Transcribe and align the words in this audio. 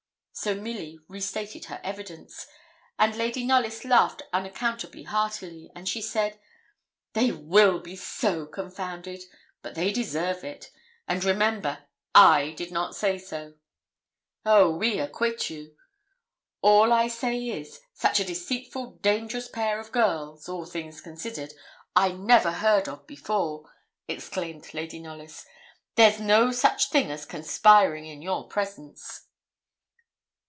So 0.33 0.55
Milly 0.55 0.97
restated 1.07 1.65
her 1.65 1.79
evidence, 1.83 2.47
and 2.97 3.15
Lady 3.15 3.45
Knollys 3.45 3.85
laughed 3.85 4.23
unaccountably 4.33 5.03
heartily; 5.03 5.69
and 5.75 5.87
she 5.87 6.01
said 6.01 6.39
'They 7.13 7.33
will 7.33 7.79
be 7.79 7.95
so 7.95 8.47
confounded! 8.47 9.21
but 9.61 9.75
they 9.75 9.91
deserve 9.91 10.43
it; 10.43 10.71
and, 11.07 11.23
remember, 11.23 11.83
I 12.15 12.51
did 12.51 12.71
not 12.71 12.95
say 12.95 13.19
so.' 13.19 13.55
'Oh! 14.43 14.71
we 14.75 14.97
acquit 14.99 15.51
you.' 15.51 15.75
'All 16.61 16.91
I 16.91 17.07
say 17.07 17.49
is, 17.49 17.79
such 17.93 18.19
a 18.19 18.23
deceitful, 18.25 18.93
dangerous 19.01 19.47
pair 19.49 19.79
of 19.79 19.91
girls 19.91 20.49
all 20.49 20.65
things 20.65 21.01
considered 21.01 21.53
I 21.95 22.13
never 22.13 22.53
heard 22.53 22.89
of 22.89 23.05
before,' 23.05 23.69
exclaimed 24.07 24.73
Lady 24.73 24.97
Knollys. 24.97 25.45
'There's 25.95 26.19
no 26.19 26.51
such 26.51 26.89
thing 26.89 27.11
as 27.11 27.27
conspiring 27.27 28.07
in 28.07 28.23
your 28.23 28.47
presence.' 28.47 29.27